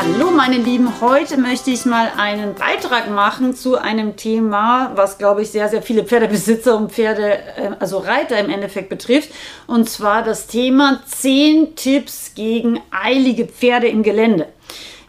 [0.00, 5.42] Hallo meine Lieben, heute möchte ich mal einen Beitrag machen zu einem Thema, was glaube
[5.42, 9.30] ich sehr, sehr viele Pferdebesitzer und Pferde, äh, also Reiter im Endeffekt betrifft.
[9.66, 14.46] Und zwar das Thema 10 Tipps gegen eilige Pferde im Gelände.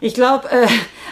[0.00, 0.66] Ich glaube, äh,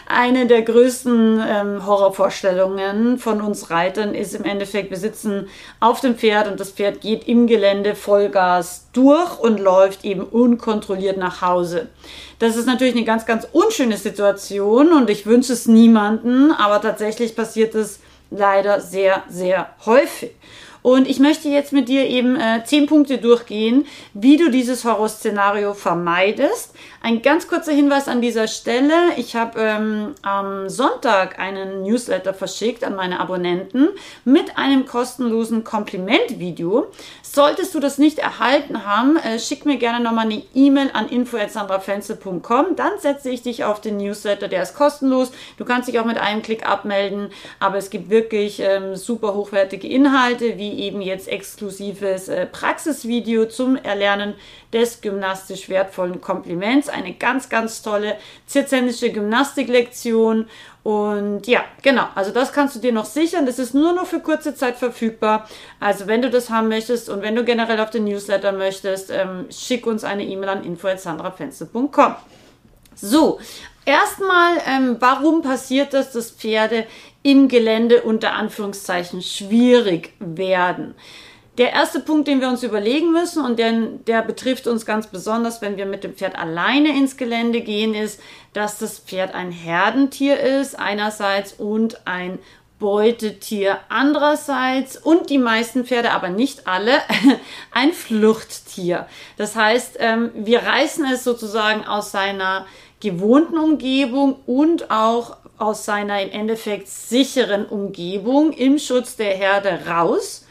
[0.09, 5.49] eine der größten ähm, Horrorvorstellungen von uns Reitern ist im Endeffekt, wir sitzen
[5.81, 11.19] auf dem Pferd und das Pferd geht im Gelände Vollgas durch und läuft eben unkontrolliert
[11.19, 11.89] nach Hause.
[12.39, 17.37] Das ist natürlich eine ganz, ganz unschöne Situation und ich wünsche es niemanden, aber tatsächlich
[17.37, 20.31] passiert es leider sehr, sehr häufig.
[20.89, 25.75] Und ich möchte jetzt mit dir eben äh, zehn Punkte durchgehen, wie du dieses Horrorszenario
[25.75, 26.75] vermeidest.
[27.03, 28.95] Ein ganz kurzer Hinweis an dieser Stelle.
[29.19, 33.89] Ich habe ähm, am Sonntag einen Newsletter verschickt an meine Abonnenten
[34.25, 36.87] mit einem kostenlosen Komplimentvideo.
[37.21, 42.77] Solltest du das nicht erhalten haben, äh, schick mir gerne nochmal eine E-Mail an info.sandrafenzel.com.
[42.77, 45.33] Dann setze ich dich auf den Newsletter, der ist kostenlos.
[45.59, 47.29] Du kannst dich auch mit einem Klick abmelden,
[47.61, 53.77] aber es gibt wirklich ähm, super hochwertige Inhalte, wie eben jetzt exklusives äh, Praxisvideo zum
[53.77, 54.35] Erlernen
[54.73, 56.89] des gymnastisch wertvollen Kompliments.
[56.89, 60.47] Eine ganz, ganz tolle zirzendische Gymnastiklektion.
[60.83, 63.45] Und ja, genau, also das kannst du dir noch sichern.
[63.45, 65.49] Das ist nur noch für kurze Zeit verfügbar.
[65.81, 69.47] Also wenn du das haben möchtest und wenn du generell auf den Newsletter möchtest, ähm,
[69.51, 72.15] schick uns eine E-Mail an info.sandrafenster.com.
[73.01, 73.39] So,
[73.89, 76.87] erstmal, ähm, warum passiert das, dass Pferde
[77.23, 80.95] im Gelände unter Anführungszeichen schwierig werden?
[81.57, 83.73] Der erste Punkt, den wir uns überlegen müssen und der,
[84.07, 88.21] der betrifft uns ganz besonders, wenn wir mit dem Pferd alleine ins Gelände gehen, ist,
[88.53, 92.39] dass das Pferd ein Herdentier ist einerseits und ein
[92.79, 96.93] Beutetier andererseits und die meisten Pferde, aber nicht alle,
[97.73, 99.09] ein Fluchttier.
[99.37, 102.67] Das heißt, ähm, wir reißen es sozusagen aus seiner
[103.01, 110.47] gewohnten Umgebung und auch aus seiner im Endeffekt sicheren Umgebung im Schutz der Herde raus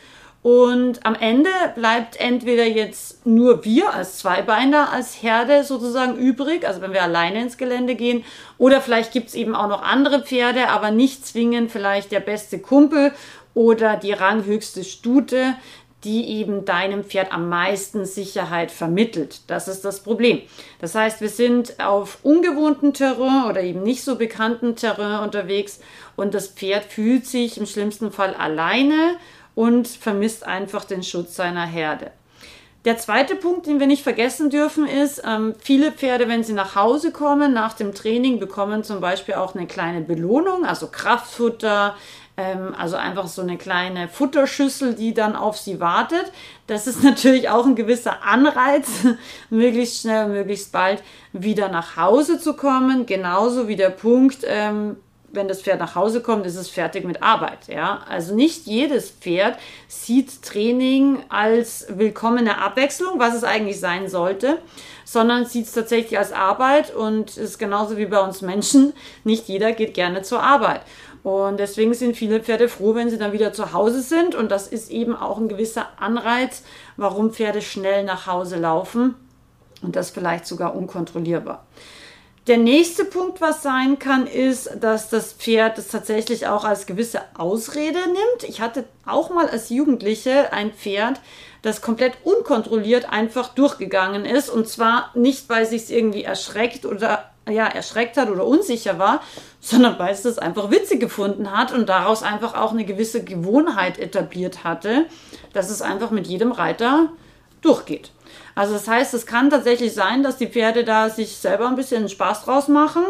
[0.48, 6.80] und am Ende bleibt entweder jetzt nur wir als Zweibeiner, als Herde sozusagen übrig, also
[6.80, 8.24] wenn wir alleine ins Gelände gehen.
[8.58, 12.60] Oder vielleicht gibt es eben auch noch andere Pferde, aber nicht zwingend vielleicht der beste
[12.60, 13.12] Kumpel
[13.56, 15.56] oder die ranghöchste Stute,
[16.04, 19.42] die eben deinem Pferd am meisten Sicherheit vermittelt.
[19.48, 20.42] Das ist das Problem.
[20.80, 25.80] Das heißt, wir sind auf ungewohnten Terrain oder eben nicht so bekannten Terrain unterwegs
[26.16, 29.18] und das Pferd fühlt sich im schlimmsten Fall alleine
[29.56, 32.12] und vermisst einfach den Schutz seiner Herde.
[32.86, 36.76] Der zweite Punkt, den wir nicht vergessen dürfen, ist, ähm, viele Pferde, wenn sie nach
[36.76, 41.98] Hause kommen, nach dem Training, bekommen zum Beispiel auch eine kleine Belohnung, also Kraftfutter,
[42.38, 46.32] ähm, also einfach so eine kleine Futterschüssel, die dann auf sie wartet.
[46.68, 48.88] Das ist natürlich auch ein gewisser Anreiz,
[49.50, 51.04] möglichst schnell, möglichst bald
[51.34, 53.06] wieder nach Hause zu kommen.
[53.08, 54.98] Genauso wie der Punkt, ähm,
[55.30, 57.68] wenn das Pferd nach Hause kommt, ist es fertig mit Arbeit.
[57.68, 58.02] Ja?
[58.10, 64.60] Also nicht jedes Pferd sieht Training als willkommene Abwechslung, was es eigentlich sein sollte,
[65.06, 68.94] sondern sieht es tatsächlich als Arbeit und ist genauso wie bei uns Menschen.
[69.24, 70.82] Nicht jeder geht gerne zur Arbeit.
[71.24, 74.36] Und deswegen sind viele Pferde froh, wenn sie dann wieder zu Hause sind.
[74.36, 76.64] Und das ist eben auch ein gewisser Anreiz,
[76.96, 79.16] warum Pferde schnell nach Hause laufen
[79.82, 81.66] und das vielleicht sogar unkontrollierbar.
[82.48, 87.20] Der nächste Punkt, was sein kann, ist, dass das Pferd es tatsächlich auch als gewisse
[87.38, 88.44] Ausrede nimmt.
[88.48, 91.20] Ich hatte auch mal als Jugendliche ein Pferd,
[91.62, 94.50] das komplett unkontrolliert einfach durchgegangen ist.
[94.50, 99.22] Und zwar nicht, weil es sich irgendwie erschreckt oder ja, erschreckt hat oder unsicher war,
[99.60, 104.00] sondern weil es das einfach witzig gefunden hat und daraus einfach auch eine gewisse Gewohnheit
[104.00, 105.06] etabliert hatte,
[105.54, 107.10] dass es einfach mit jedem Reiter
[107.62, 108.12] durchgeht.
[108.56, 112.10] Also das heißt, es kann tatsächlich sein, dass die Pferde da sich selber ein bisschen
[112.10, 113.04] Spaß draus machen.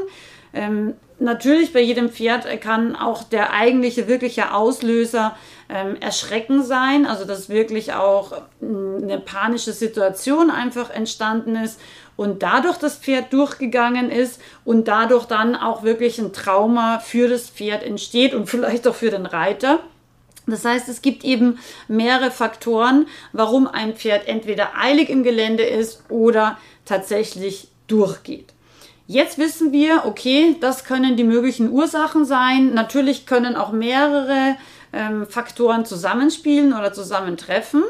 [0.54, 5.36] Ähm, natürlich bei jedem Pferd kann auch der eigentliche, wirkliche Auslöser
[5.69, 11.80] ähm, Erschrecken sein, also dass wirklich auch mm, eine panische Situation einfach entstanden ist
[12.18, 17.50] und dadurch das Pferd durchgegangen ist und dadurch dann auch wirklich ein Trauma für das
[17.50, 19.80] Pferd entsteht und vielleicht auch für den Reiter.
[20.48, 26.04] Das heißt, es gibt eben mehrere Faktoren, warum ein Pferd entweder eilig im Gelände ist
[26.10, 28.54] oder tatsächlich durchgeht.
[29.08, 32.74] Jetzt wissen wir, okay, das können die möglichen Ursachen sein.
[32.74, 34.58] Natürlich können auch mehrere
[34.92, 37.84] ähm, Faktoren zusammenspielen oder zusammentreffen.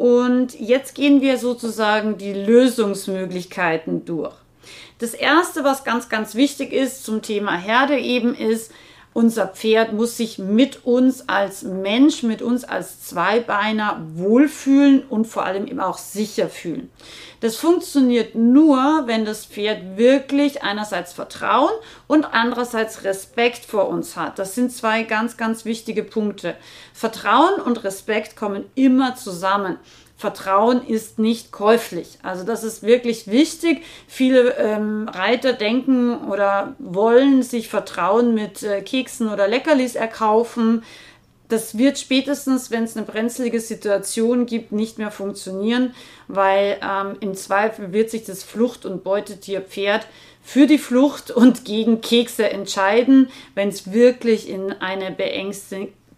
[0.00, 4.32] Und jetzt gehen wir sozusagen die Lösungsmöglichkeiten durch.
[4.98, 8.72] Das erste, was ganz, ganz wichtig ist zum Thema Herde eben ist,
[9.12, 15.44] unser Pferd muss sich mit uns als Mensch, mit uns als Zweibeiner wohlfühlen und vor
[15.44, 16.90] allem eben auch sicher fühlen.
[17.40, 21.72] Das funktioniert nur, wenn das Pferd wirklich einerseits Vertrauen
[22.06, 24.38] und andererseits Respekt vor uns hat.
[24.38, 26.54] Das sind zwei ganz, ganz wichtige Punkte.
[26.92, 29.78] Vertrauen und Respekt kommen immer zusammen.
[30.20, 32.18] Vertrauen ist nicht käuflich.
[32.22, 33.84] Also das ist wirklich wichtig.
[34.06, 40.82] Viele ähm, Reiter denken oder wollen sich Vertrauen mit äh, Keksen oder Leckerlis erkaufen.
[41.48, 45.94] Das wird spätestens, wenn es eine brenzlige Situation gibt, nicht mehr funktionieren,
[46.28, 50.06] weil ähm, im Zweifel wird sich das Flucht- und Beutetier Pferd
[50.42, 55.16] für die Flucht und gegen Kekse entscheiden, wenn es wirklich in eine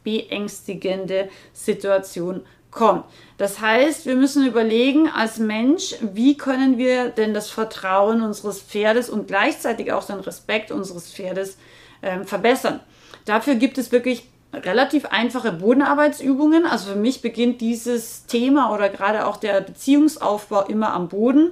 [0.03, 2.41] beängstigende Situation
[2.73, 3.05] kommt.
[3.39, 9.09] Das heißt, wir müssen überlegen als Mensch, wie können wir denn das Vertrauen unseres Pferdes
[9.09, 11.59] und gleichzeitig auch den Respekt unseres Pferdes
[12.01, 12.81] äh, verbessern.
[13.25, 16.67] Dafür gibt es wirklich relativ einfache Bodenarbeitsübungen.
[16.67, 21.51] Also für mich beginnt dieses Thema oder gerade auch der Beziehungsaufbau immer am Boden.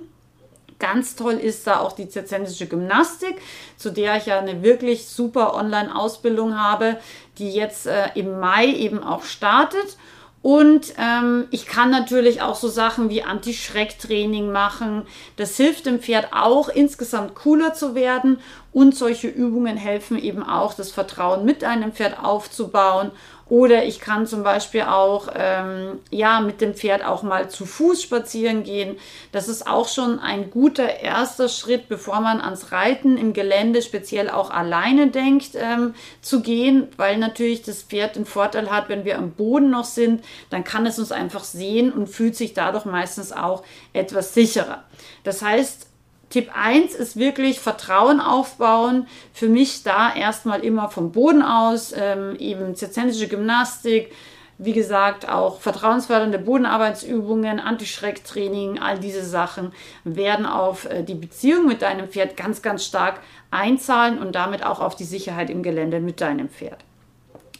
[0.78, 3.36] Ganz toll ist da auch die zirzensische Gymnastik,
[3.76, 6.98] zu der ich ja eine wirklich super Online-Ausbildung habe,
[7.38, 9.98] die jetzt äh, im Mai eben auch startet.
[10.42, 15.06] Und ähm, ich kann natürlich auch so Sachen wie Anti-Schreck-Training machen.
[15.36, 18.38] Das hilft dem Pferd auch insgesamt cooler zu werden.
[18.72, 23.10] Und solche Übungen helfen eben auch, das Vertrauen mit einem Pferd aufzubauen
[23.50, 28.00] oder ich kann zum Beispiel auch ähm, ja mit dem Pferd auch mal zu Fuß
[28.00, 28.96] spazieren gehen.
[29.32, 34.30] Das ist auch schon ein guter erster Schritt, bevor man ans Reiten im Gelände speziell
[34.30, 39.18] auch alleine denkt ähm, zu gehen, weil natürlich das Pferd den Vorteil hat, wenn wir
[39.18, 43.32] am Boden noch sind, dann kann es uns einfach sehen und fühlt sich dadurch meistens
[43.32, 44.84] auch etwas sicherer.
[45.24, 45.89] Das heißt,
[46.30, 49.08] Tipp 1 ist wirklich Vertrauen aufbauen.
[49.32, 54.12] Für mich da erstmal immer vom Boden aus, ähm, eben zirzensische Gymnastik,
[54.56, 59.72] wie gesagt, auch vertrauensfördernde Bodenarbeitsübungen, Anti-Schreck-Training, all diese Sachen
[60.04, 64.80] werden auf äh, die Beziehung mit deinem Pferd ganz, ganz stark einzahlen und damit auch
[64.80, 66.78] auf die Sicherheit im Gelände mit deinem Pferd.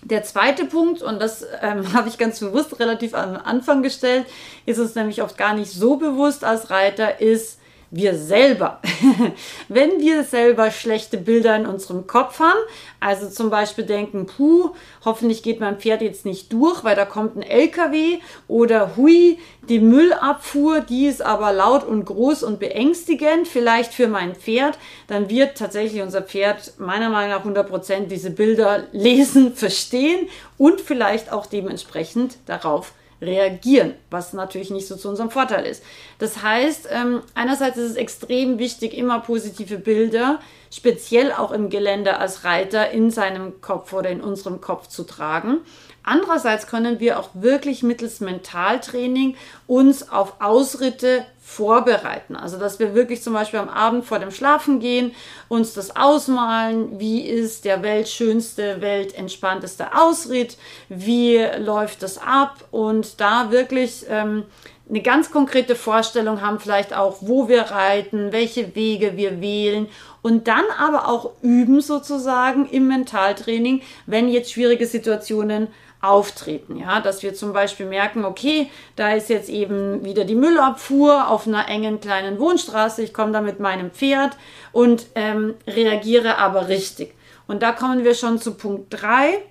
[0.03, 4.27] Der zweite Punkt, und das ähm, habe ich ganz bewusst relativ am Anfang gestellt,
[4.67, 7.60] ist uns nämlich oft gar nicht so bewusst als Reiter, ist,
[7.91, 8.81] wir selber.
[9.69, 12.61] Wenn wir selber schlechte Bilder in unserem Kopf haben,
[13.01, 14.71] also zum Beispiel denken, puh,
[15.05, 19.39] hoffentlich geht mein Pferd jetzt nicht durch, weil da kommt ein LKW oder hui,
[19.69, 24.79] die Müllabfuhr, die ist aber laut und groß und beängstigend, vielleicht für mein Pferd,
[25.09, 30.29] dann wird tatsächlich unser Pferd meiner Meinung nach 100% diese Bilder lesen, verstehen
[30.59, 35.83] und vielleicht auch dementsprechend darauf reagieren, was natürlich nicht so zu unserem Vorteil ist.
[36.19, 40.41] Das heißt, ähm, einerseits ist es extrem wichtig, immer positive Bilder,
[40.73, 45.59] speziell auch im Gelände als Reiter, in seinem Kopf oder in unserem Kopf zu tragen.
[46.03, 49.37] Andererseits können wir auch wirklich mittels Mentaltraining
[49.67, 52.37] uns auf Ausritte vorbereiten.
[52.37, 55.13] Also, dass wir wirklich zum Beispiel am Abend vor dem Schlafengehen
[55.49, 60.57] uns das ausmalen, wie ist der weltschönste, weltentspannteste Ausritt,
[60.89, 64.45] wie läuft das ab und da wirklich ähm,
[64.91, 69.89] eine ganz konkrete Vorstellung haben, vielleicht auch, wo wir reiten, welche Wege wir wählen
[70.21, 75.69] und dann aber auch üben sozusagen im Mentaltraining, wenn jetzt schwierige Situationen
[76.03, 76.77] auftreten.
[76.77, 81.47] Ja, dass wir zum Beispiel merken, okay, da ist jetzt eben wieder die Müllabfuhr auf
[81.47, 83.03] einer engen kleinen Wohnstraße.
[83.03, 84.37] Ich komme da mit meinem Pferd
[84.73, 87.15] und ähm, reagiere aber richtig.
[87.47, 89.43] Und da kommen wir schon zu Punkt 3.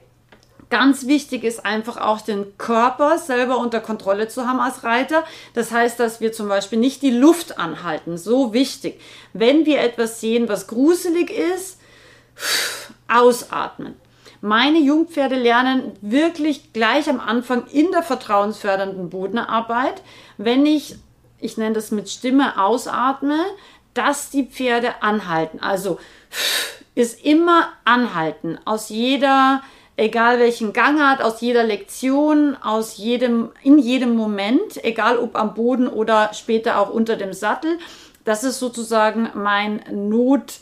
[0.69, 5.23] Ganz wichtig ist einfach auch den Körper selber unter Kontrolle zu haben als Reiter.
[5.55, 8.17] Das heißt, dass wir zum Beispiel nicht die Luft anhalten.
[8.17, 9.01] So wichtig.
[9.33, 11.79] Wenn wir etwas sehen, was gruselig ist,
[13.07, 13.95] ausatmen.
[14.41, 20.01] Meine Jungpferde lernen wirklich gleich am Anfang in der vertrauensfördernden Bodenarbeit,
[20.37, 20.95] wenn ich,
[21.39, 23.37] ich nenne das mit Stimme ausatme,
[23.93, 25.59] dass die Pferde anhalten.
[25.59, 25.99] Also
[26.95, 29.61] ist immer anhalten aus jeder,
[29.99, 35.87] egal welchen Gangart, aus jeder Lektion, aus jedem, in jedem Moment, egal ob am Boden
[35.87, 37.77] oder später auch unter dem Sattel.
[38.25, 40.61] Das ist sozusagen mein Not,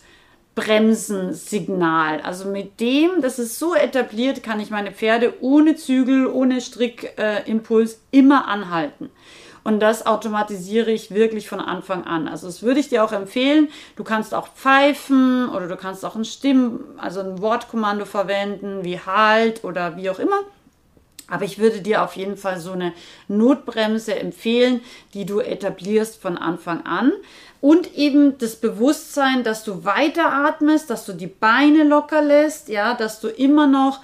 [0.58, 2.20] Bremsensignal.
[2.22, 7.94] Also mit dem, das ist so etabliert, kann ich meine Pferde ohne Zügel, ohne Strickimpuls
[7.94, 9.12] äh, immer anhalten.
[9.67, 12.29] Und das automatisiere ich wirklich von Anfang an.
[12.29, 13.67] Also das würde ich dir auch empfehlen.
[13.97, 18.97] Du kannst auch pfeifen oder du kannst auch ein Stimm, also ein Wortkommando verwenden, wie
[18.97, 20.39] halt oder wie auch immer.
[21.27, 22.93] Aber ich würde dir auf jeden Fall so eine
[23.27, 24.79] Notbremse empfehlen,
[25.13, 27.12] die du etablierst von Anfang an.
[27.59, 33.19] Und eben das Bewusstsein, dass du weiteratmest, dass du die Beine locker lässt, ja, dass
[33.19, 34.00] du immer noch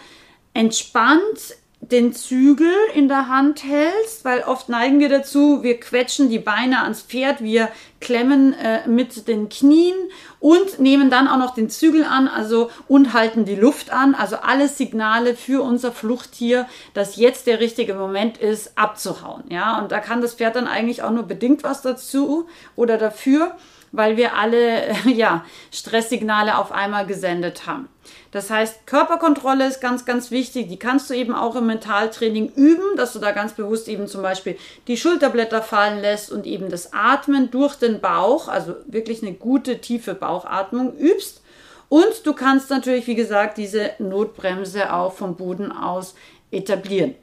[0.53, 1.55] entspannt
[1.91, 6.81] den Zügel in der Hand hältst, weil oft neigen wir dazu, wir quetschen die Beine
[6.83, 9.95] ans Pferd, wir klemmen äh, mit den Knien
[10.39, 14.37] und nehmen dann auch noch den Zügel an, also und halten die Luft an, also
[14.37, 19.99] alles Signale für unser Fluchttier, dass jetzt der richtige Moment ist, abzuhauen, ja, und da
[19.99, 23.55] kann das Pferd dann eigentlich auch nur bedingt was dazu oder dafür,
[23.93, 27.87] weil wir alle ja Stresssignale auf einmal gesendet haben.
[28.31, 30.67] Das heißt, Körperkontrolle ist ganz, ganz wichtig.
[30.67, 34.21] Die kannst du eben auch im Mentaltraining üben, dass du da ganz bewusst eben zum
[34.23, 34.57] Beispiel
[34.87, 39.79] die Schulterblätter fallen lässt und eben das Atmen durch den Bauch, also wirklich eine gute,
[39.79, 41.41] tiefe Bauchatmung übst.
[41.87, 46.15] Und du kannst natürlich, wie gesagt, diese Notbremse auch vom Boden aus
[46.49, 47.13] etablieren.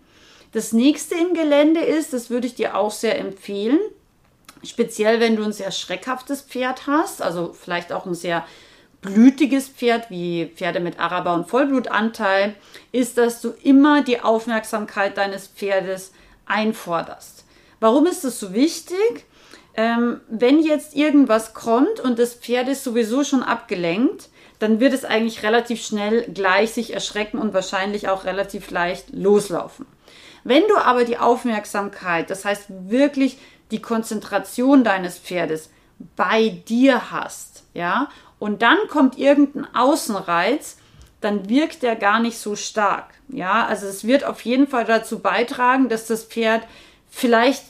[0.52, 3.80] Das nächste im Gelände ist, das würde ich dir auch sehr empfehlen,
[4.64, 8.44] speziell wenn du ein sehr schreckhaftes Pferd hast, also vielleicht auch ein sehr
[9.00, 12.54] blütiges Pferd, wie Pferde mit Araber- und Vollblutanteil,
[12.92, 16.12] ist, dass du immer die Aufmerksamkeit deines Pferdes
[16.46, 17.44] einforderst.
[17.80, 19.24] Warum ist das so wichtig?
[19.74, 25.06] Ähm, wenn jetzt irgendwas kommt und das Pferd ist sowieso schon abgelenkt, dann wird es
[25.06, 29.86] eigentlich relativ schnell gleich sich erschrecken und wahrscheinlich auch relativ leicht loslaufen.
[30.44, 33.38] Wenn du aber die Aufmerksamkeit, das heißt wirklich
[33.70, 35.70] die Konzentration deines Pferdes
[36.16, 38.08] bei dir hast, ja,
[38.38, 40.78] und dann kommt irgendein Außenreiz,
[41.20, 43.10] dann wirkt der gar nicht so stark.
[43.28, 46.62] Ja, also es wird auf jeden Fall dazu beitragen, dass das Pferd
[47.10, 47.64] vielleicht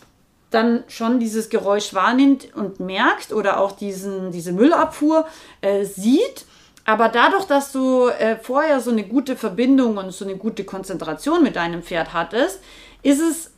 [0.50, 5.26] dann schon dieses Geräusch wahrnimmt und merkt oder auch diesen, diese Müllabfuhr
[5.61, 6.45] äh, sieht.
[6.85, 11.42] Aber dadurch, dass du äh, vorher so eine gute Verbindung und so eine gute Konzentration
[11.42, 12.61] mit deinem Pferd hattest,
[13.02, 13.52] ist es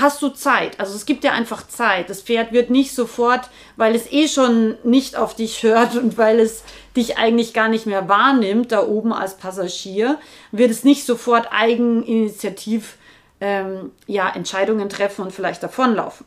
[0.00, 0.78] hast du Zeit.
[0.80, 2.10] Also es gibt ja einfach Zeit.
[2.10, 6.40] Das Pferd wird nicht sofort, weil es eh schon nicht auf dich hört und weil
[6.40, 6.62] es
[6.96, 10.18] dich eigentlich gar nicht mehr wahrnimmt, da oben als Passagier,
[10.52, 12.96] wird es nicht sofort eigeninitiativ
[13.40, 16.26] ähm, ja, Entscheidungen treffen und vielleicht davonlaufen.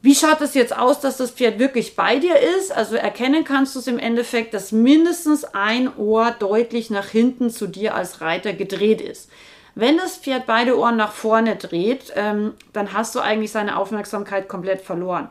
[0.00, 2.72] Wie schaut es jetzt aus, dass das Pferd wirklich bei dir ist?
[2.72, 7.66] Also erkennen kannst du es im Endeffekt, dass mindestens ein Ohr deutlich nach hinten zu
[7.66, 9.30] dir als Reiter gedreht ist.
[9.74, 14.48] Wenn das Pferd beide Ohren nach vorne dreht, ähm, dann hast du eigentlich seine Aufmerksamkeit
[14.48, 15.28] komplett verloren.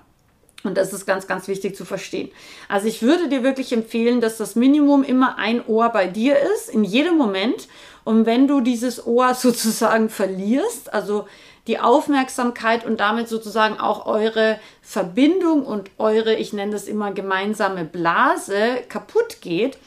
[0.63, 2.29] Und das ist ganz, ganz wichtig zu verstehen.
[2.69, 6.69] Also ich würde dir wirklich empfehlen, dass das Minimum immer ein Ohr bei dir ist,
[6.69, 7.67] in jedem Moment.
[8.05, 11.27] Und wenn du dieses Ohr sozusagen verlierst, also
[11.67, 17.85] die Aufmerksamkeit und damit sozusagen auch eure Verbindung und eure, ich nenne das immer gemeinsame
[17.85, 19.77] Blase kaputt geht,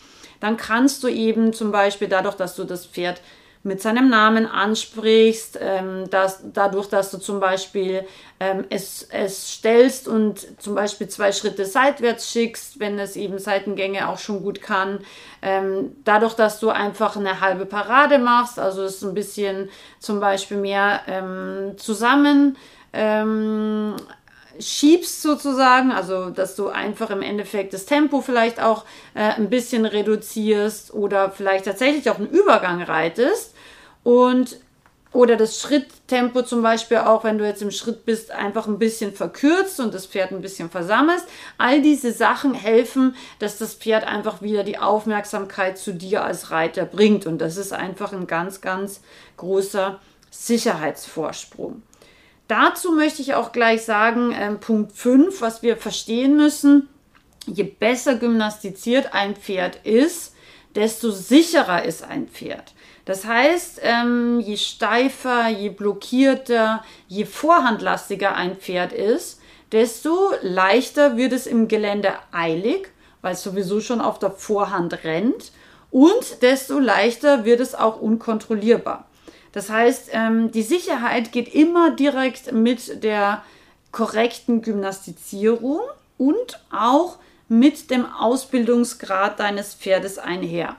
[0.41, 3.21] dann kannst du eben zum Beispiel dadurch, dass du das Pferd
[3.67, 8.07] mit seinem Namen ansprichst, ähm, dass, dadurch, dass du zum Beispiel
[8.39, 14.09] ähm, es, es stellst und zum Beispiel zwei Schritte seitwärts schickst, wenn es eben Seitengänge
[14.09, 15.01] auch schon gut kann,
[15.43, 19.69] ähm, dadurch, dass du einfach eine halbe Parade machst, also es ein bisschen
[19.99, 22.57] zum Beispiel mehr ähm, zusammen
[22.93, 23.97] ähm,
[24.61, 29.87] schiebst sozusagen, also dass du einfach im Endeffekt das Tempo vielleicht auch äh, ein bisschen
[29.87, 33.56] reduzierst oder vielleicht tatsächlich auch einen Übergang reitest
[34.07, 34.61] und
[35.13, 39.13] oder das Schritttempo zum Beispiel auch, wenn du jetzt im Schritt bist, einfach ein bisschen
[39.13, 41.27] verkürzt und das Pferd ein bisschen versammelst.
[41.59, 46.85] All diese Sachen helfen, dass das Pferd einfach wieder die Aufmerksamkeit zu dir als Reiter
[46.85, 47.27] bringt.
[47.27, 49.01] Und das ist einfach ein ganz, ganz
[49.39, 49.99] großer
[50.31, 51.83] Sicherheitsvorsprung.
[52.47, 56.89] Dazu möchte ich auch gleich sagen, äh, Punkt 5, was wir verstehen müssen,
[57.47, 60.35] je besser gymnastiziert ein Pferd ist,
[60.77, 62.76] desto sicherer ist ein Pferd.
[63.07, 69.41] Das heißt, ähm, je steifer, je blockierter, je vorhandlastiger ein Pferd ist,
[69.73, 72.89] desto leichter wird es im Gelände eilig,
[73.23, 75.53] weil es sowieso schon auf der Vorhand rennt,
[75.93, 79.07] und desto leichter wird es auch unkontrollierbar.
[79.53, 83.43] Das heißt, ähm, die Sicherheit geht immer direkt mit der
[83.93, 85.81] korrekten Gymnastizierung
[86.19, 90.77] und auch mit dem Ausbildungsgrad deines Pferdes einher.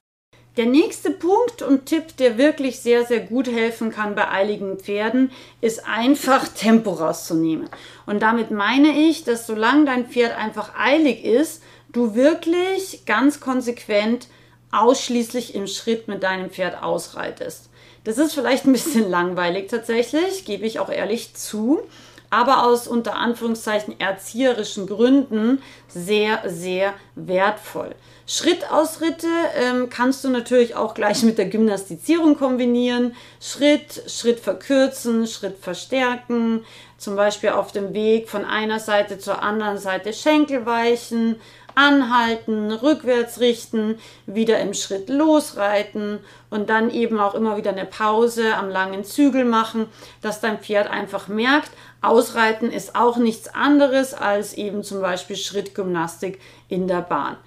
[0.57, 5.31] Der nächste Punkt und Tipp, der wirklich sehr, sehr gut helfen kann bei eiligen Pferden,
[5.61, 7.69] ist einfach Tempo rauszunehmen.
[8.07, 11.61] Und damit meine ich, dass solange dein Pferd einfach eilig ist,
[11.93, 14.27] du wirklich ganz konsequent
[14.71, 17.69] ausschließlich im Schritt mit deinem Pferd ausreitest.
[18.03, 21.81] Das ist vielleicht ein bisschen langweilig tatsächlich, gebe ich auch ehrlich zu.
[22.29, 27.96] Aber aus unter Anführungszeichen erzieherischen Gründen sehr, sehr wertvoll.
[28.29, 33.15] Schrittausritte ähm, kannst du natürlich auch gleich mit der Gymnastizierung kombinieren.
[33.39, 36.65] Schritt, Schritt verkürzen, Schritt verstärken.
[36.98, 41.38] Zum Beispiel auf dem Weg von einer Seite zur anderen Seite Schenkel weichen,
[41.77, 46.19] anhalten, rückwärts richten, wieder im Schritt losreiten
[46.50, 49.86] und dann eben auch immer wieder eine Pause am langen Zügel machen,
[50.22, 51.69] dass dein Pferd einfach merkt,
[52.01, 57.38] Ausreiten ist auch nichts anderes als eben zum Beispiel Schrittgymnastik in der Bahn.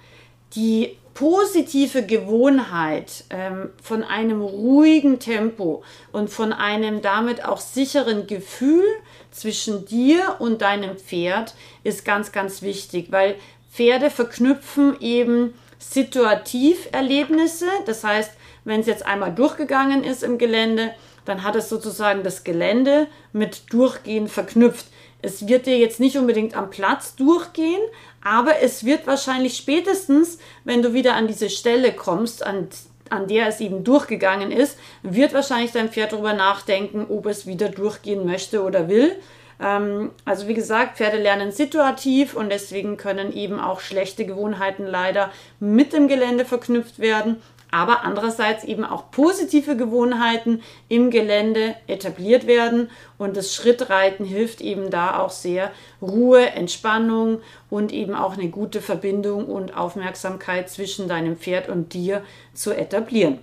[0.55, 8.85] Die positive Gewohnheit ähm, von einem ruhigen Tempo und von einem damit auch sicheren Gefühl
[9.29, 13.35] zwischen dir und deinem Pferd ist ganz, ganz wichtig, weil
[13.71, 17.67] Pferde verknüpfen eben situativ Erlebnisse.
[17.85, 18.31] Das heißt,
[18.65, 20.91] wenn es jetzt einmal durchgegangen ist im Gelände,
[21.25, 24.87] dann hat es sozusagen das Gelände mit Durchgehen verknüpft.
[25.21, 27.81] Es wird dir jetzt nicht unbedingt am Platz durchgehen,
[28.23, 32.67] aber es wird wahrscheinlich spätestens, wenn du wieder an diese Stelle kommst, an,
[33.09, 37.69] an der es eben durchgegangen ist, wird wahrscheinlich dein Pferd darüber nachdenken, ob es wieder
[37.69, 39.15] durchgehen möchte oder will.
[39.61, 45.31] Ähm, also wie gesagt, Pferde lernen situativ und deswegen können eben auch schlechte Gewohnheiten leider
[45.59, 47.41] mit dem Gelände verknüpft werden.
[47.73, 52.89] Aber andererseits eben auch positive Gewohnheiten im Gelände etabliert werden.
[53.17, 55.71] Und das Schrittreiten hilft eben da auch sehr.
[56.01, 57.39] Ruhe, Entspannung
[57.69, 63.39] und eben auch eine gute Verbindung und Aufmerksamkeit zwischen deinem Pferd und dir zu etablieren.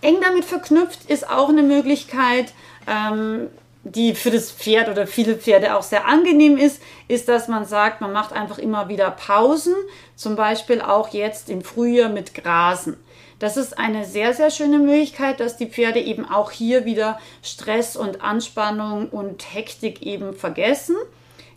[0.00, 2.52] Eng damit verknüpft ist auch eine Möglichkeit,
[2.88, 3.48] ähm,
[3.84, 8.00] die für das Pferd oder viele Pferde auch sehr angenehm ist, ist, dass man sagt,
[8.00, 9.74] man macht einfach immer wieder Pausen,
[10.16, 12.96] zum Beispiel auch jetzt im Frühjahr mit Grasen.
[13.38, 17.96] Das ist eine sehr, sehr schöne Möglichkeit, dass die Pferde eben auch hier wieder Stress
[17.96, 20.96] und Anspannung und Hektik eben vergessen.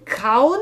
[0.06, 0.60] Kauen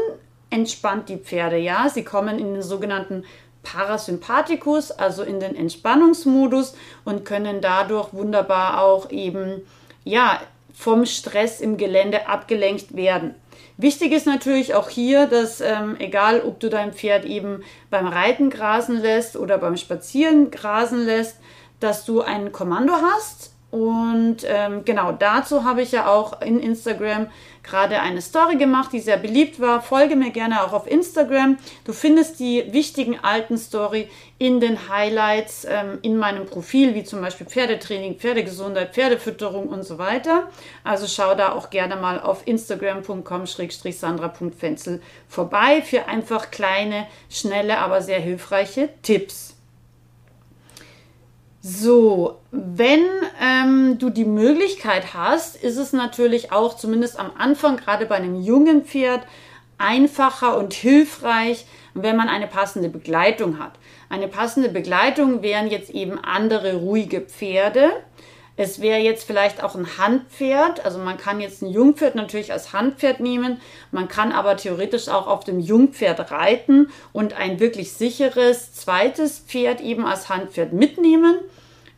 [0.51, 1.89] entspannt die Pferde, ja.
[1.89, 3.23] Sie kommen in den sogenannten
[3.63, 9.61] Parasympathikus, also in den Entspannungsmodus und können dadurch wunderbar auch eben,
[10.03, 10.39] ja,
[10.75, 13.35] vom Stress im Gelände abgelenkt werden.
[13.77, 18.49] Wichtig ist natürlich auch hier, dass ähm, egal ob du dein Pferd eben beim Reiten
[18.49, 21.37] grasen lässt oder beim Spazieren grasen lässt,
[21.79, 27.27] dass du ein Kommando hast und ähm, genau dazu habe ich ja auch in Instagram
[27.65, 29.81] gerade eine Story gemacht, die sehr beliebt war.
[29.81, 31.57] Folge mir gerne auch auf Instagram.
[31.83, 37.21] Du findest die wichtigen alten Story in den Highlights ähm, in meinem Profil, wie zum
[37.21, 40.49] Beispiel Pferdetraining, Pferdegesundheit, Pferdefütterung und so weiter.
[40.83, 48.19] Also schau da auch gerne mal auf instagram.com-sandra.fenzel vorbei für einfach kleine, schnelle, aber sehr
[48.19, 49.54] hilfreiche Tipps.
[51.67, 53.07] So, wenn
[53.41, 58.39] ähm, du die Möglichkeit hast, ist es natürlich auch zumindest am Anfang, gerade bei einem
[58.39, 59.21] jungen Pferd,
[59.79, 63.71] einfacher und hilfreich, wenn man eine passende Begleitung hat.
[64.09, 67.93] Eine passende Begleitung wären jetzt eben andere ruhige Pferde.
[68.57, 70.85] Es wäre jetzt vielleicht auch ein Handpferd.
[70.85, 73.59] Also man kann jetzt ein Jungpferd natürlich als Handpferd nehmen.
[73.91, 79.81] Man kann aber theoretisch auch auf dem Jungpferd reiten und ein wirklich sicheres zweites Pferd
[79.81, 81.37] eben als Handpferd mitnehmen.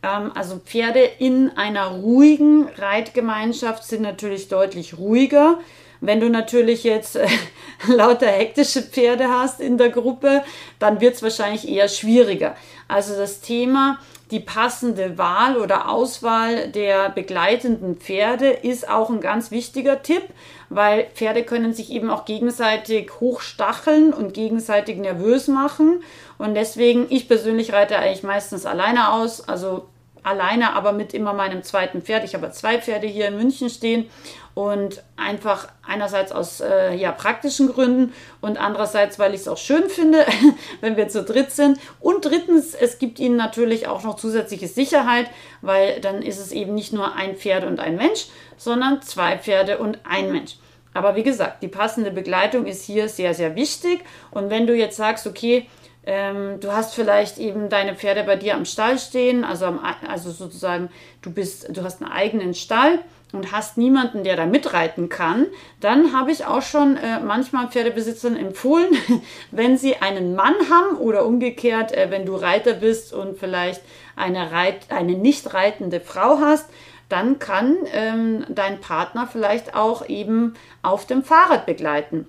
[0.02, 5.58] Ähm, also Pferde in einer ruhigen Reitgemeinschaft sind natürlich deutlich ruhiger.
[6.00, 7.26] Wenn du natürlich jetzt äh,
[7.88, 10.42] lauter hektische Pferde hast in der Gruppe,
[10.78, 12.56] dann wird es wahrscheinlich eher schwieriger.
[12.88, 13.98] Also das Thema
[14.30, 20.22] die passende Wahl oder Auswahl der begleitenden Pferde ist auch ein ganz wichtiger Tipp,
[20.68, 26.02] weil Pferde können sich eben auch gegenseitig hochstacheln und gegenseitig nervös machen.
[26.36, 29.88] Und deswegen, ich persönlich reite eigentlich meistens alleine aus, also
[30.22, 32.24] alleine, aber mit immer meinem zweiten Pferd.
[32.24, 34.10] Ich habe zwei Pferde hier in München stehen
[34.58, 39.88] und einfach einerseits aus äh, ja, praktischen Gründen und andererseits, weil ich es auch schön
[39.88, 40.26] finde,
[40.80, 41.78] wenn wir zu dritt sind.
[42.00, 45.30] Und drittens, es gibt ihnen natürlich auch noch zusätzliche Sicherheit,
[45.62, 49.78] weil dann ist es eben nicht nur ein Pferd und ein Mensch, sondern zwei Pferde
[49.78, 50.56] und ein Mensch.
[50.92, 54.00] Aber wie gesagt, die passende Begleitung ist hier sehr, sehr wichtig.
[54.32, 55.68] Und wenn du jetzt sagst, okay,
[56.08, 60.30] ähm, du hast vielleicht eben deine Pferde bei dir am Stall stehen, also, am, also
[60.30, 60.88] sozusagen
[61.20, 63.00] du bist, du hast einen eigenen Stall
[63.32, 65.44] und hast niemanden, der da mitreiten kann,
[65.80, 68.88] dann habe ich auch schon äh, manchmal Pferdebesitzern empfohlen,
[69.50, 73.82] wenn sie einen Mann haben oder umgekehrt, äh, wenn du Reiter bist und vielleicht
[74.16, 76.70] eine, Reit, eine nicht reitende Frau hast,
[77.10, 82.26] dann kann ähm, dein Partner vielleicht auch eben auf dem Fahrrad begleiten.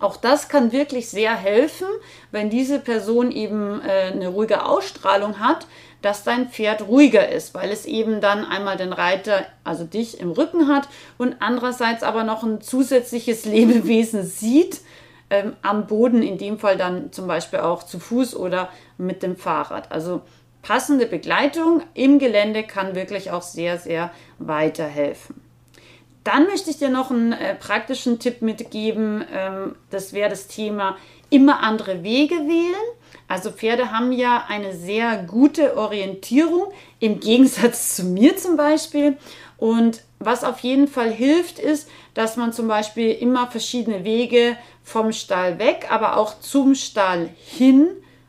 [0.00, 1.86] Auch das kann wirklich sehr helfen,
[2.30, 5.66] wenn diese Person eben äh, eine ruhige Ausstrahlung hat,
[6.02, 10.30] dass dein Pferd ruhiger ist, weil es eben dann einmal den Reiter, also dich im
[10.30, 14.80] Rücken hat und andererseits aber noch ein zusätzliches Lebewesen sieht
[15.30, 19.36] ähm, am Boden, in dem Fall dann zum Beispiel auch zu Fuß oder mit dem
[19.36, 19.90] Fahrrad.
[19.90, 20.22] Also
[20.62, 25.45] passende Begleitung im Gelände kann wirklich auch sehr, sehr weiterhelfen.
[26.26, 29.24] Dann möchte ich dir noch einen äh, praktischen Tipp mitgeben.
[29.32, 30.96] Ähm, das wäre das Thema
[31.30, 32.74] immer andere Wege wählen.
[33.28, 39.16] Also Pferde haben ja eine sehr gute Orientierung im Gegensatz zu mir zum Beispiel.
[39.56, 45.12] Und was auf jeden Fall hilft, ist, dass man zum Beispiel immer verschiedene Wege vom
[45.12, 47.86] Stall weg, aber auch zum Stall hin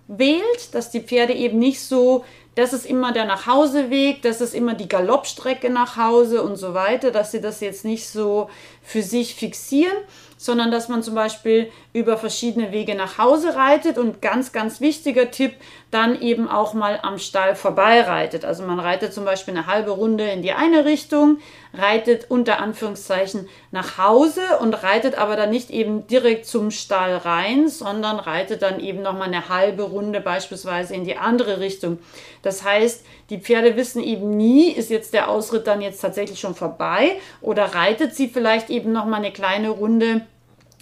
[0.07, 2.23] wählt, dass die Pferde eben nicht so
[2.57, 7.11] das ist immer der Nachhauseweg, das ist immer die Galoppstrecke nach Hause und so weiter,
[7.11, 8.49] dass sie das jetzt nicht so
[8.81, 9.95] für sich fixieren,
[10.37, 15.31] sondern dass man zum Beispiel über verschiedene Wege nach Hause reitet und ganz, ganz wichtiger
[15.31, 15.55] Tipp,
[15.89, 18.45] dann eben auch mal am Stall vorbeireitet.
[18.45, 21.39] Also man reitet zum Beispiel eine halbe Runde in die eine Richtung,
[21.73, 27.67] reitet unter Anführungszeichen nach Hause und reitet aber dann nicht eben direkt zum Stall rein,
[27.67, 31.97] sondern reitet dann eben nochmal eine halbe Runde beispielsweise in die andere Richtung.
[32.43, 36.53] Das heißt, die Pferde wissen eben nie, ist jetzt der Ausritt dann jetzt tatsächlich schon
[36.53, 40.21] vorbei oder reitet sie vielleicht eben noch mal eine kleine Runde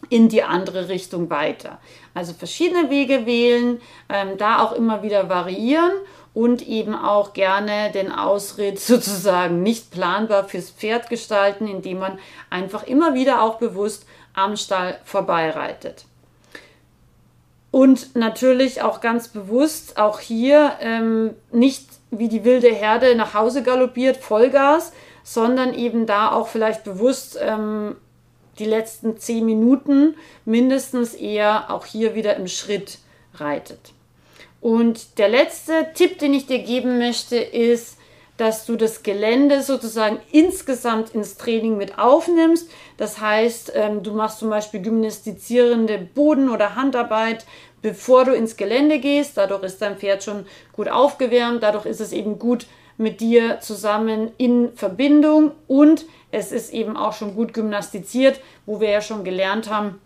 [0.10, 1.80] in die andere Richtung weiter.
[2.14, 5.92] Also verschiedene Wege wählen, ähm, da auch immer wieder variieren
[6.34, 12.84] und eben auch gerne den Ausritt sozusagen nicht planbar fürs Pferd gestalten, indem man einfach
[12.84, 16.06] immer wieder auch bewusst am Stall vorbeireitet.
[17.72, 23.64] Und natürlich auch ganz bewusst, auch hier ähm, nicht wie die wilde Herde nach Hause
[23.64, 27.98] galoppiert, Vollgas, sondern eben da auch vielleicht bewusst ähm,
[28.60, 30.16] die letzten zehn Minuten
[30.46, 33.00] mindestens eher auch hier wieder im Schritt
[33.36, 33.94] reitet.
[34.62, 37.98] Und der letzte Tipp, den ich dir geben möchte, ist,
[38.38, 42.70] dass du das Gelände sozusagen insgesamt ins Training mit aufnimmst.
[42.98, 47.46] Das heißt, ähm, du machst zum Beispiel gymnastizierende Boden- oder Handarbeit,
[47.82, 49.38] bevor du ins Gelände gehst.
[49.38, 51.64] Dadurch ist dein Pferd schon gut aufgewärmt.
[51.64, 52.66] Dadurch ist es eben gut
[52.98, 58.90] mit dir zusammen in Verbindung und es ist eben auch schon gut gymnastiziert, wo wir
[58.90, 60.00] ja schon gelernt haben,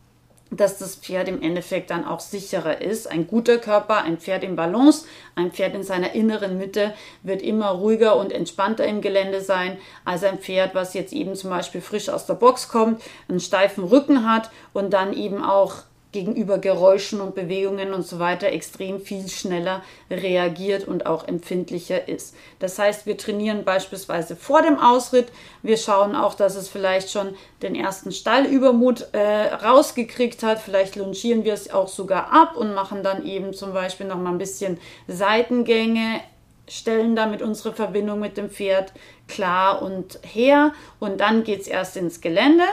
[0.52, 3.10] dass das Pferd im Endeffekt dann auch sicherer ist.
[3.10, 7.70] Ein guter Körper, ein Pferd im Balance, ein Pferd in seiner inneren Mitte wird immer
[7.70, 12.10] ruhiger und entspannter im Gelände sein als ein Pferd, was jetzt eben zum Beispiel frisch
[12.10, 17.36] aus der Box kommt, einen steifen Rücken hat und dann eben auch gegenüber Geräuschen und
[17.36, 22.36] Bewegungen und so weiter extrem viel schneller reagiert und auch empfindlicher ist.
[22.58, 25.28] Das heißt, wir trainieren beispielsweise vor dem Ausritt.
[25.62, 30.60] Wir schauen auch, dass es vielleicht schon den ersten Stallübermut äh, rausgekriegt hat.
[30.60, 34.32] Vielleicht longieren wir es auch sogar ab und machen dann eben zum Beispiel noch mal
[34.32, 36.22] ein bisschen Seitengänge,
[36.68, 38.94] stellen damit unsere Verbindung mit dem Pferd
[39.28, 42.64] klar und her und dann geht es erst ins Gelände.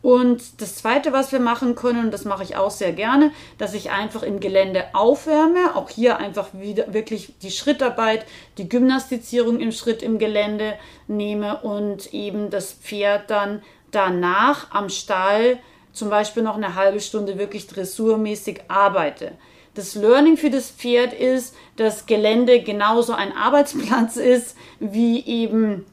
[0.00, 3.74] Und das Zweite, was wir machen können, und das mache ich auch sehr gerne, dass
[3.74, 5.74] ich einfach im Gelände aufwärme.
[5.74, 8.24] Auch hier einfach wieder wirklich die Schrittarbeit,
[8.58, 10.74] die Gymnastizierung im Schritt im Gelände
[11.08, 15.58] nehme und eben das Pferd dann danach am Stall
[15.92, 19.32] zum Beispiel noch eine halbe Stunde wirklich dressurmäßig arbeite.
[19.74, 25.86] Das Learning für das Pferd ist, dass Gelände genauso ein Arbeitsplatz ist wie eben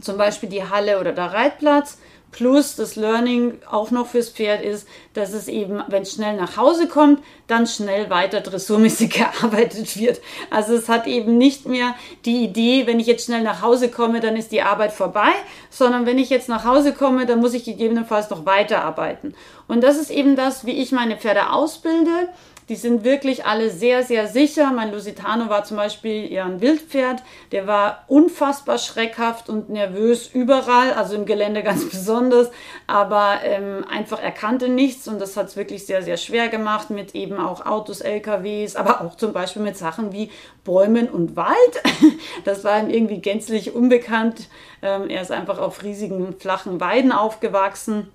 [0.00, 1.98] zum Beispiel die Halle oder der Reitplatz
[2.32, 6.56] Plus das Learning auch noch fürs Pferd ist, dass es eben, wenn es schnell nach
[6.56, 10.20] Hause kommt, dann schnell weiter dressurmäßig gearbeitet wird.
[10.50, 14.20] Also es hat eben nicht mehr die Idee, wenn ich jetzt schnell nach Hause komme,
[14.20, 15.32] dann ist die Arbeit vorbei,
[15.70, 19.34] sondern wenn ich jetzt nach Hause komme, dann muss ich gegebenenfalls noch weiterarbeiten.
[19.66, 22.28] Und das ist eben das, wie ich meine Pferde ausbilde
[22.70, 24.70] die sind wirklich alle sehr, sehr sicher.
[24.72, 27.20] Mein Lusitano war zum Beispiel ja ein Wildpferd.
[27.50, 32.48] Der war unfassbar schreckhaft und nervös überall, also im Gelände ganz besonders.
[32.86, 36.90] Aber ähm, einfach er kannte nichts und das hat es wirklich sehr, sehr schwer gemacht
[36.90, 40.30] mit eben auch Autos, LKWs, aber auch zum Beispiel mit Sachen wie
[40.62, 41.56] Bäumen und Wald.
[42.44, 44.48] Das war ihm irgendwie gänzlich unbekannt.
[44.82, 48.08] Ähm, er ist einfach auf riesigen, flachen Weiden aufgewachsen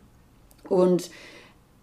[0.70, 1.10] und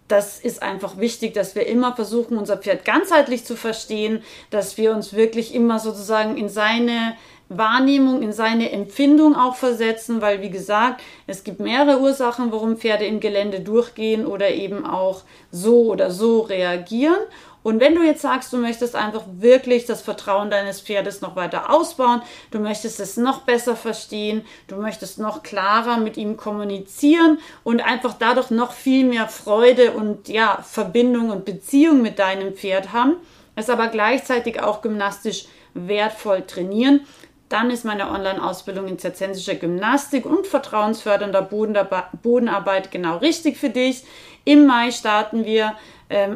[0.07, 4.93] das ist einfach wichtig, dass wir immer versuchen, unser Pferd ganzheitlich zu verstehen, dass wir
[4.93, 7.15] uns wirklich immer sozusagen in seine
[7.49, 13.05] Wahrnehmung, in seine Empfindung auch versetzen, weil wie gesagt, es gibt mehrere Ursachen, warum Pferde
[13.05, 17.19] im Gelände durchgehen oder eben auch so oder so reagieren.
[17.63, 21.73] Und wenn du jetzt sagst, du möchtest einfach wirklich das Vertrauen deines Pferdes noch weiter
[21.73, 22.21] ausbauen,
[22.51, 28.15] du möchtest es noch besser verstehen, du möchtest noch klarer mit ihm kommunizieren und einfach
[28.19, 33.15] dadurch noch viel mehr Freude und ja, Verbindung und Beziehung mit deinem Pferd haben,
[33.55, 37.01] es aber gleichzeitig auch gymnastisch wertvoll trainieren,
[37.49, 44.03] dann ist meine Online-Ausbildung in zirzensischer Gymnastik und vertrauensfördernder Bodenarbeit genau richtig für dich.
[44.43, 45.75] Im Mai starten wir,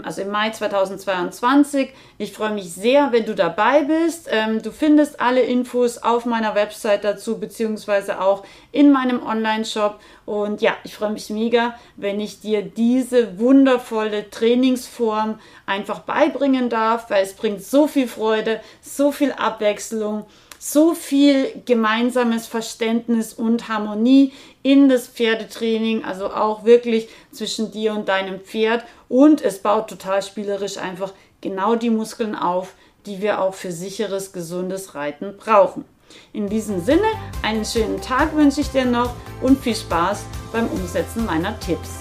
[0.03, 1.89] also im Mai 2022.
[2.17, 4.27] Ich freue mich sehr, wenn du dabei bist.
[4.31, 9.99] Ähm, du findest alle Infos auf meiner Website dazu, beziehungsweise auch in meinem Online-Shop.
[10.25, 17.09] Und ja, ich freue mich mega, wenn ich dir diese wundervolle Trainingsform einfach beibringen darf,
[17.09, 20.25] weil es bringt so viel Freude, so viel Abwechslung
[20.59, 28.09] so viel gemeinsames Verständnis und Harmonie in das Pferdetraining, also auch wirklich zwischen dir und
[28.09, 28.83] deinem Pferd.
[29.09, 32.73] Und es baut total spielerisch einfach genau die Muskeln auf,
[33.05, 35.85] die wir auch für sicheres, gesundes Reiten brauchen.
[36.33, 37.07] In diesem Sinne,
[37.41, 41.99] einen schönen Tag wünsche ich dir noch und viel Spaß beim Umsetzen meiner Tipps.